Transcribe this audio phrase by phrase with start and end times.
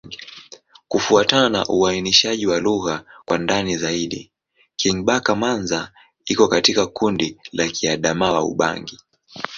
[0.87, 4.31] Kufuatana na uainishaji wa lugha kwa ndani zaidi,
[4.75, 5.91] Kingbaka-Manza
[6.25, 8.99] iko katika kundi la Kiadamawa-Ubangi.